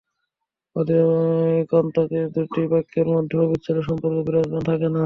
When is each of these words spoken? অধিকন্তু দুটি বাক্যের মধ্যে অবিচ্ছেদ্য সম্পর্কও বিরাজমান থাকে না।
অধিকন্তু 0.75 2.01
দুটি 2.35 2.61
বাক্যের 2.71 3.07
মধ্যে 3.07 3.35
অবিচ্ছেদ্য 3.37 3.81
সম্পর্কও 3.89 4.25
বিরাজমান 4.27 4.63
থাকে 4.69 4.87
না। 4.87 4.99